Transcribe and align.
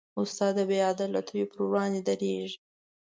استاد 0.21 0.53
د 0.57 0.59
بېعدالتیو 0.69 1.49
پر 1.51 1.61
وړاندې 1.69 1.99
دریږي. 2.07 2.57